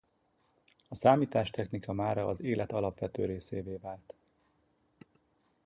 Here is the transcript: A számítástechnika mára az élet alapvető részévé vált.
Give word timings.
A 0.87 0.95
számítástechnika 0.95 1.93
mára 1.93 2.25
az 2.25 2.41
élet 2.41 2.71
alapvető 2.71 3.25
részévé 3.25 3.75
vált. 3.75 4.15